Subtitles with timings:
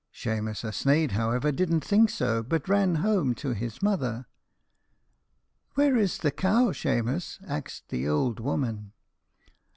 [0.09, 4.25] "Shemus a sneidh, however, didn't think so, but ran home to his mother.
[5.75, 8.93] "'Where is the cow, Shemus?' axed the ould woman.